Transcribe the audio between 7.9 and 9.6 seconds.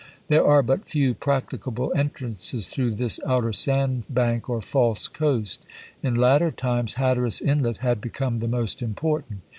become the most important.